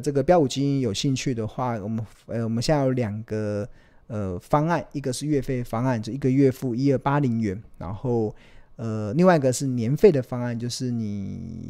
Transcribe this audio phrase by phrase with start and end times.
[0.00, 3.68] 这个标股基金有兴趣的话，我们呃我们现在有两个
[4.06, 8.34] 呃方案，一个是月费方案，就一个月付一二八零元，然后。
[8.82, 11.68] 呃，另外一个是年费的方案，就是你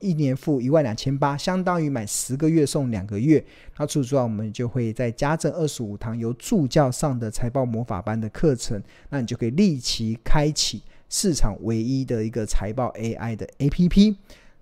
[0.00, 3.44] 一年付一万两千八，相当于买十个月送两个月。
[3.78, 14.16] 那除此之外，我们就会再加赠二十五堂由助教上的财报魔法班的课程，那你就可以立即开启市场唯一的一个财报 AI 的 APP。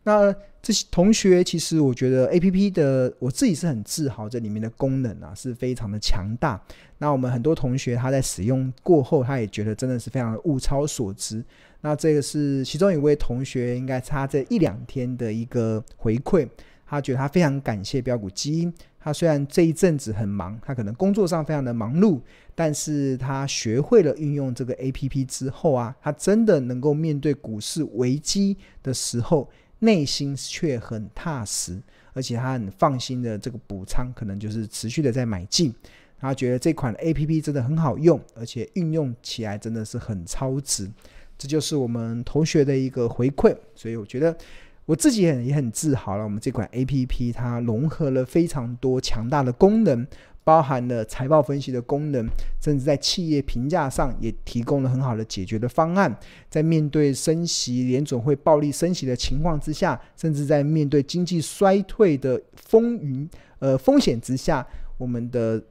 [0.09, 6.59] 那这些同学，其实我觉得 APP 的我自己是很自豪，这里面的功能啊是非常的强大。
[6.97, 11.45] 那我们很多同学他在使用过后，他也觉得真的是非常的物超所值。
[11.83, 16.49] 那这个是其中一位同学，应该差这一两天的一个回馈。
[16.87, 18.73] 他觉得他非常感谢标股基因。
[18.99, 22.19] 他虽然这一阵子很忙，他可能工作上非常的忙碌，
[22.55, 29.49] 但是他学会了运用这个 APP 之后啊，他真的能够面对股市危机的时候，
[29.81, 31.81] 内心却很踏实，
[32.13, 35.75] 而且他很放心的这个补仓，可能就是持续的在买进。
[36.21, 40.91] 他觉得这款 APP 真的很好用，而且运用起来真的是很超值。
[41.37, 44.37] 这就是我们同学的一个回馈，所以我觉得
[44.85, 46.25] 我自己也很自豪了。
[46.25, 50.05] 我们这款 APP 它融合了非常多强大的功能，
[50.49, 52.27] 包含了财报分析的功能，
[52.59, 56.19] 甚至在企业评价上也提供了很好的解决的方案。
[56.49, 65.63] 在面对升息、联准会暴力升息的情况之下，甚至在面对经济衰退的风云呃风险之下，我们的。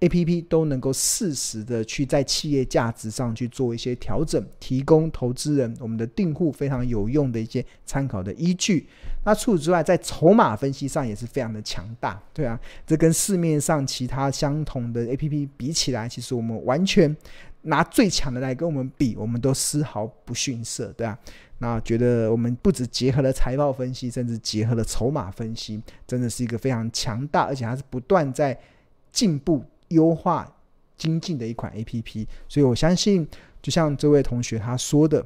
[0.00, 8.86] A P P 都能够适时的去在企业价值上去做一些调整，提供投资人我们的订户非常有用的一些参考的依据。
[9.24, 17.16] 那除此之外，在筹码分析上也是非常的强大，对啊，这跟市面上其他相同的 A P P 比起来，其实我们完全
[17.62, 21.18] 拿最强的来跟我们比，我们都丝毫不逊色，对啊。
[21.58, 28.58] 那觉得我们不只结合了财报分析，甚至结合了筹码分析，真的是一个非常强大，而且还是不断在
[29.10, 29.64] 进步。
[29.94, 30.54] 优化
[30.98, 33.26] 精进的一款 APP，所以我相信，
[33.62, 35.24] 就像这位同学他说的，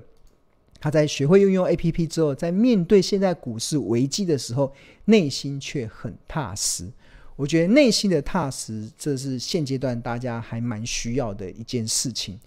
[0.80, 4.72] 他在学会运用 APP 之后，在面对现在股市危机的时候，
[5.06, 6.88] 内心却很踏实。
[7.36, 12.38] 我觉得内心的踏实，这是现阶段大家还蛮需要的一件事情。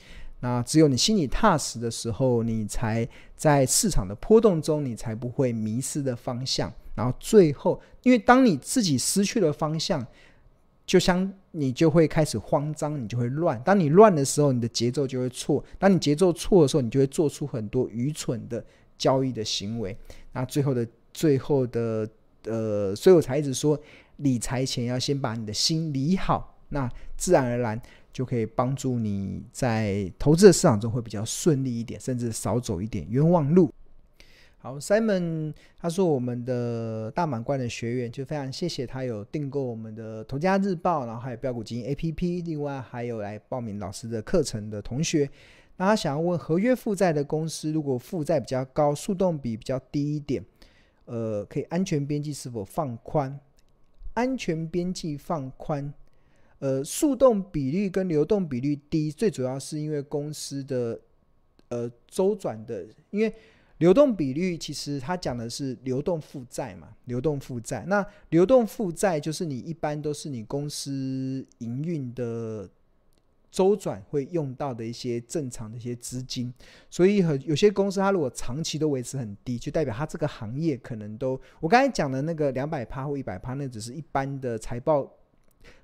[0.41, 6.73] 那只有你心里踏实的时候，你才在市场的波动中，你才不会迷失的方向。
[6.95, 10.05] 然后最后，因为当你自己失去了方向，
[10.91, 13.57] 就像你就会开始慌张，你就会乱。
[13.63, 15.63] 当你乱的时候，你的节奏就会错。
[15.79, 18.61] 当你节奏错的时候，你就会做出很多愚蠢的
[18.97, 19.95] 交易的行为。
[20.33, 22.05] 那最后的最后的
[22.43, 23.79] 呃，所以我才一直说，
[24.17, 27.81] 理财前要先把你的心理好，那自然而然
[28.11, 33.71] 就可以帮助你在投资的市场中会比较顺利一点，甚至少走一点冤枉路。
[34.63, 45.27] 好，Simon，他是我们的大满贯的学员就非常谢谢他有订购我们的《投家日报》，然后还有标股金 APP，另外还有来报名老师的课程的同学。
[45.77, 50.45] 那他想要问，合约负债的公司如果负债比较高，速动比比较低一点，
[51.05, 53.39] 呃，可以安全边际是否放宽？
[54.13, 55.91] 安全边际放宽，
[56.59, 60.99] 呃，速动比率跟流动比率低，最主要是因为公司的
[61.69, 63.33] 呃周转的，因为。
[63.81, 67.83] 流动比率其实它讲的是流动负债嘛，流动负债。
[67.87, 72.69] 那流动负债就是你一般都是你公司营运的
[73.49, 76.53] 周转会用到的一些正常的一些资金。
[76.91, 85.11] 所以很有些公司它如果长期都维持很低，就代表它这个行业可能都我刚才讲的那个两百趴或一百趴，那只是一般的财报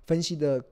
[0.05, 0.63] 分析的。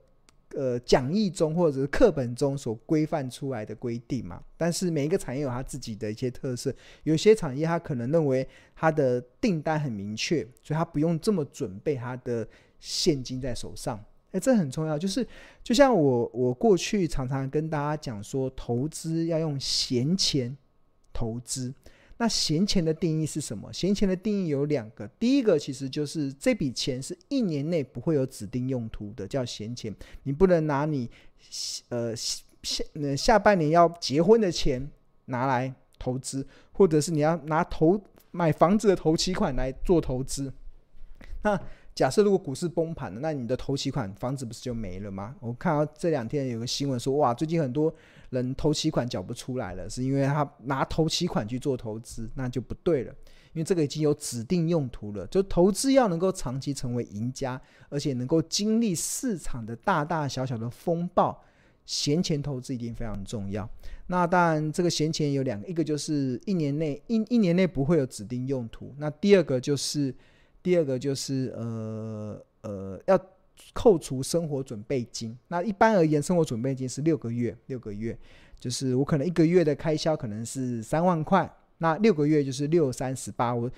[0.54, 12.46] 呃，讲义中或者是课本中所规范出来的规定嘛，但是每一个产业有它自己的一些特色，有些产业它可能认为它的订单很明确，所以它不用这么准备它的
[12.78, 14.02] 现金在手上。
[14.30, 15.26] 哎，这很重要，就是
[15.62, 20.56] 就像我我过去常常跟大家讲说，投资要用闲钱
[21.12, 21.74] 投资。
[22.18, 23.70] 那闲钱的定义是什么？
[23.72, 29.94] 闲钱的定义有两个，第一个其实就是这笔钱是一年内不会有指定用途的，叫闲钱。
[30.22, 31.10] 你不能拿你
[31.90, 32.84] 呃下
[33.16, 34.90] 下半年要结婚的钱
[35.26, 40.52] 拿来投资，或者是你要拿投买房子的头期款来做投资。
[41.42, 41.60] 那
[41.96, 45.34] 假设如果股市崩盘了，那你的头期款房子不是就没了吗？
[45.40, 47.92] 我看到这两天有个新闻说，哇，最近很多。
[48.30, 53.14] 人头期款缴不出来了，是因为他拿头期款去做投资，那就不对了。
[53.52, 57.58] 因为这个已经有指定用途了，就投资要能够长期成为赢家，
[57.88, 61.40] 而且能够经历市场的大大小小的风暴，
[61.86, 63.66] 闲钱投资一定非常重要。
[64.08, 70.12] 那当然，这个闲钱有两个，一个就是一年内一一年内不会有指定用途，那第二个就是
[70.66, 72.42] 第二个就是呃。
[72.62, 73.16] 呃要
[73.72, 75.38] 扣除生活准备金。
[75.46, 78.18] 那一般而言，生活准备金是六个月，六个月
[78.58, 81.48] 就是我可能一个月的开销可能是三万块，
[81.78, 83.70] 那六个月就是六三十八，我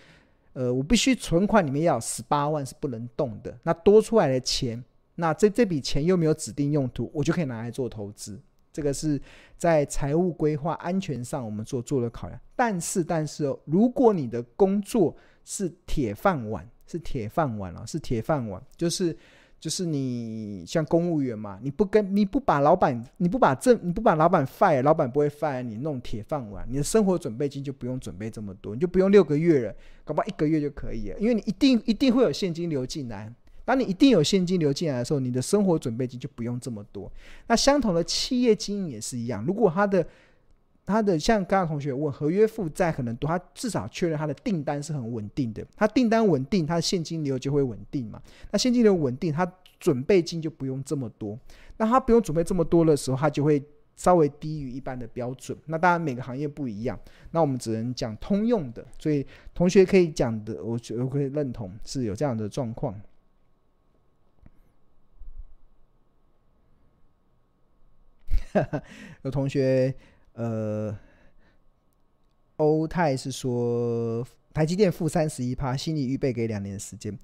[0.55, 3.55] 呃我必须存款里面要有十八万是不能动的。
[3.63, 4.83] 那多出来的钱，
[5.17, 8.41] 那这这笔钱又没有指定用途，我就可以拿来做投资。
[8.73, 9.21] 这个是
[9.59, 15.15] 在财务规划安全上我们做做了考量，但是但是哦，如果你的工作
[15.45, 19.15] 是铁饭碗，是铁饭碗啊，是铁饭碗，就是
[19.61, 29.75] 就是你像公务员嘛，你不跟你不把老板你不把这你不把老板 fire，老板不会 fire 你弄铁饭碗，你的生活准备金就不用准备这么多，你就不用六个月了，
[30.05, 33.33] 搞不好一个月就可以了，因为你一定一定会有现金流进来。
[33.65, 37.13] 当你一定有现金流进来的时候，你的生活准备金就不用这么多。
[37.49, 40.07] 那相同的企业经营也是一样，如果他的
[40.89, 48.21] 他的像刚刚同学问，合约负债可能多，他至少确认他的订单是很稳定的，他订单稳定，他的现金流就会稳定嘛。
[48.51, 51.39] 那现金流稳定，他准备金就不用这么多。
[51.77, 53.63] 那他不用准备这么多的时候，他就会
[53.97, 55.57] 稍微低于一般的标准。
[55.67, 56.99] 那当然每个行业不一样，
[57.33, 58.85] 那我们只能讲通用的。
[58.99, 62.99] 所以同学可以讲的，我觉得我可以认同是有这样的状况。
[69.23, 69.95] 有同学，
[70.39, 70.97] 呃，
[72.59, 74.25] 欧泰是说
[74.55, 77.19] 台积电负三十一趴，心里预备给两年的时间。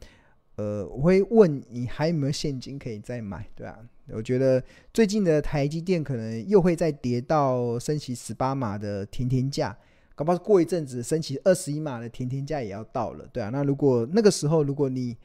[0.57, 3.79] 呃，我会问你还有没有现金可以再买，对啊，
[4.09, 4.61] 我觉得
[4.93, 9.77] 最近的台积电可能又会再跌到升息十八码的甜甜价，
[10.17, 13.49] 搞不好过一阵子升息二十一码的甜甜价也要到了，对啊。
[13.51, 15.17] 那如果那个时候如果你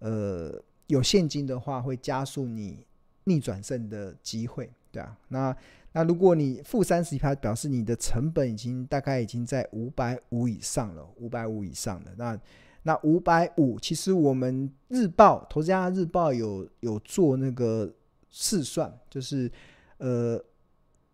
[0.00, 2.84] 呃有现金的话，会加速你
[3.24, 4.70] 逆转胜的机会。
[4.92, 5.56] 对啊，那
[5.92, 12.12] 那如果你负三十趴，表示你的成本已经大概已经在五百五以上了，五百五以上了。
[12.16, 12.40] 那
[12.84, 17.92] 那五百五，其实我们日报投资家日报有有做那个
[18.30, 19.50] 试算，就是
[19.98, 20.40] 呃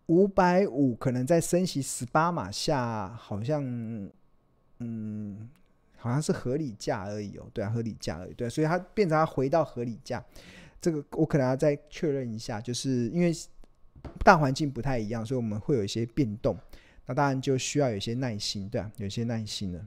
[0.05, 3.63] 五百五可能在升息十八码下，好像
[4.77, 5.49] 嗯
[5.95, 7.47] 好像是合理价而已哦。
[7.51, 8.33] 对啊，合理价而已。
[8.35, 10.23] 对，所以它变成它回到合理价，
[10.79, 13.33] 这个我可能要再确认一下，就是因为。
[14.23, 16.57] 大环境不太一样，所以我们会有一些变动。
[17.05, 19.79] 那当然就需要有一些耐心，对啊，有些耐心了。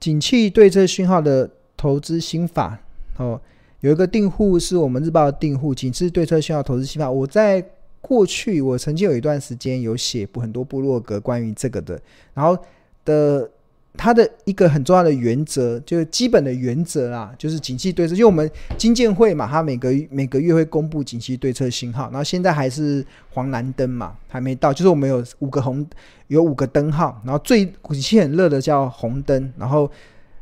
[0.00, 2.78] 景气对策讯号的投资心法
[3.18, 3.40] 哦，
[3.80, 7.10] 有一个订户是我们日报的订户，景气对策讯号投资心法。
[7.10, 7.64] 我在
[8.00, 12.00] 过去我曾经有一段时间有写很多部落格关于这个的，
[12.34, 12.56] 然后
[13.04, 13.50] 的。
[13.96, 18.14] 它的一个很重要的原则，就是基本的原则啦，就是景气对策。
[18.14, 24.72] 就我们金建会嘛，它每个每个月会公布景气对策信号，然后现在还是黄蓝灯嘛，还没到。
[24.72, 25.86] 就是我们有五个红，
[26.26, 29.88] 有五个灯号，然后最景气很热的叫红灯，然后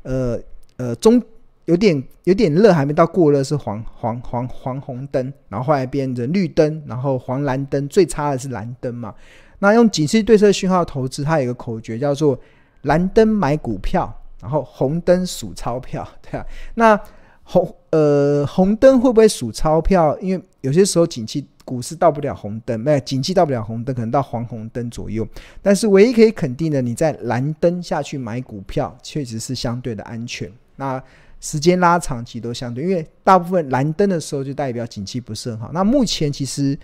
[0.03, 0.39] 呃
[0.79, 1.23] 呃中
[1.67, 9.15] 有点有点热还没到过热是黄黄黄黄红灯，然后后来变成绿灯，然后黄蓝灯，最差的是蓝灯嘛。
[9.59, 12.39] 那用景气对策信号投资，它有一个口诀叫做。
[12.83, 16.47] 蓝灯买股票，然后红灯数钞票， 对啊。
[16.75, 17.01] 那
[17.45, 20.17] 红呃红灯会不会数钞票？
[20.21, 25.27] 因为有些时候景气股市到不了红灯，没有景气到不了红灯，可能到黄红灯左右。
[25.61, 30.51] 但是唯一可以肯定的，你在蓝灯下去买股票，确实是相对的安全。
[30.77, 31.03] 那
[31.41, 35.71] 时间拉长其实都相对，因为大部分蓝灯的时候就代表景气不是很好。
[35.73, 36.79] 那目前其实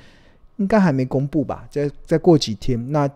[0.56, 1.66] 应该还没公布吧？
[1.70, 3.08] 再再过几天那。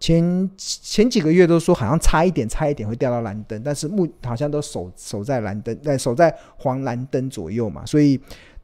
[0.00, 8.18] 前前几个月都说好像差一点，差一点会掉到蓝灯，但是目好像都守守在蓝灯，在守在黄蓝灯左右嘛，所以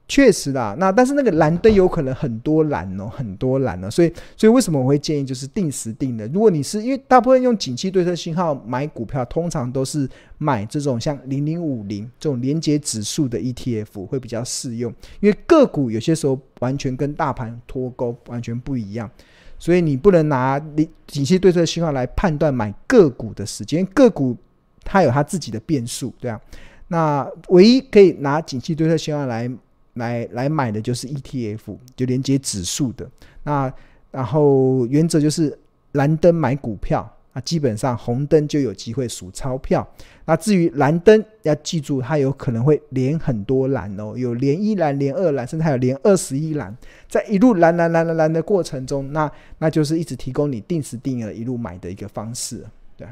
[0.09, 0.75] 确实啦。
[0.79, 6.27] 那但是那个蓝灯有可能很多蓝哦，很多蓝哦，所以所以为什么我会建议就是定时定的？
[6.29, 14.91] 如果你是因为大部分用景气对策信号买股票，通常都是买这种像零零五零这种连结指数的 ETF 会比较适用，
[15.21, 19.11] 因为个股有些时候完全跟大盘脱钩，完全不一样。
[19.59, 24.37] 所以你不能拿你景气对策信号来判断买个股的时间，个股
[24.85, 26.41] 它有它自己的变数，对啊。
[26.89, 29.51] 那唯一可以拿景气对策信号来
[29.95, 33.09] 来来买的就是 ETF，就连接指数的。
[33.43, 33.73] 那
[34.11, 35.59] 然后原则就是
[35.93, 37.11] 蓝灯买股票。
[37.37, 39.87] 那基本上红灯就有机会数钞票。
[40.25, 46.75] 那至于蓝灯，要记住它有可能会连很多蓝哦，有连一蓝、连二蓝，甚至还有连二十一蓝。
[47.07, 52.65] 在一路蓝蓝蓝蓝蓝的过程中，那那就是一直提供你定时定额一路买的一个方式。
[52.97, 53.07] 对，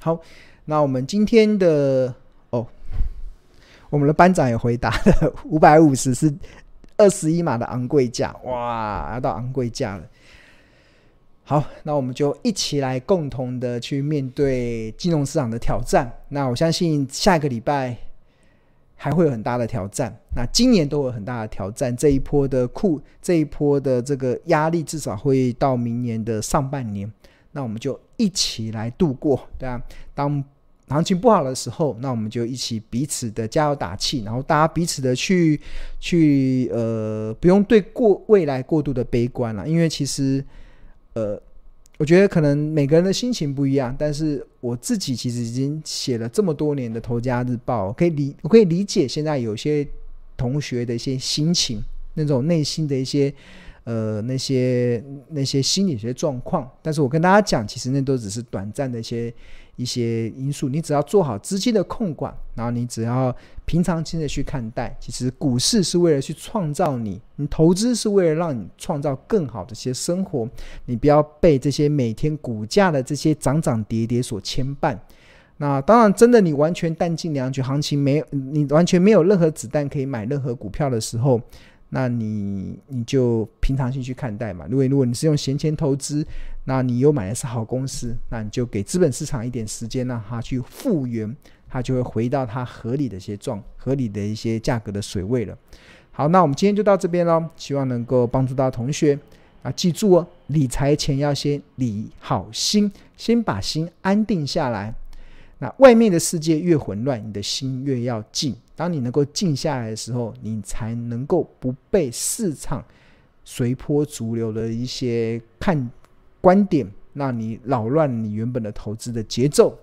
[0.00, 0.20] 好，
[0.64, 2.12] 那我们今天的
[2.50, 2.66] 哦，
[3.88, 6.34] 我们的班长也回答了，五百五十是
[6.96, 10.02] 二十一码的昂贵价，哇，要到昂贵价了。
[11.44, 16.10] 好，那我们就一起来共同的去面对金融市场的挑战。
[16.28, 17.96] 那我相信下一个礼拜
[18.94, 20.16] 还会有很大的挑战。
[20.36, 27.12] 那今年都有很大的挑战，这一波的库，这一波的这个压力至少会到明年的上半年。
[27.50, 29.82] 那我们就一起来度过，对啊。
[30.14, 30.42] 当
[30.88, 35.60] 行情不好的时候，那我们就一起彼此的加油打气，然后大家彼此的去
[35.98, 40.42] 去呃，不用对过未来过度的悲观了，因为其实
[41.14, 41.40] 呃，
[41.98, 49.86] 我觉得可能每个人的心情不一样，但是我自己其实已经写了这么多年的《头家日报》，可以理我可以理解现在有些
[50.36, 51.82] 同学的一些心情，
[52.14, 53.32] 那种内心的一些。
[53.84, 59.34] 呃，那些那些心理学状况，但是我跟大家讲，其实那都只是短暂的一些
[59.76, 60.68] 一些因素。
[60.68, 70.48] 你只要做好资金的控管，然后你只要平常心的去看待，其实股市是为了去创造你，你投资是为了让你创造更好的一些生活。
[70.86, 74.98] 你不要被这些每天股价的这些涨涨跌跌所牵绊。
[75.58, 81.40] 那当然，真的你完全弹尽粮绝，行情没有，你完全没有任何子弹可以买任何股票的时候。
[81.94, 84.64] 那你你就平常心去看待嘛。
[84.70, 86.26] 如果如果你是用闲钱投资，
[86.64, 91.36] 那你又买的是好公司，那你就给资本市场一点时间，让它去复原，
[91.68, 95.54] 它就会回到它合理的一些状、合理的一些价格的水位了。
[96.12, 99.18] 好，那我们今天就到这边喽，希望能够帮助到同学
[99.62, 104.94] 啊，记住哦，理财前要先理好心，先把心安定下来。
[105.58, 108.56] 那外面的世界越混乱，你的心越要静。
[108.82, 112.84] 当你能够静下来的时候，你才能够不被市场
[113.44, 115.88] 随波逐流的一些看
[116.40, 119.78] 观点，让你扰乱你原本的投资的节奏。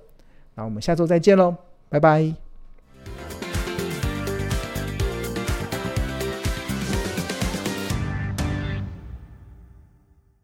[0.54, 1.56] 那我们下周再见喽，
[1.88, 2.49] 拜拜。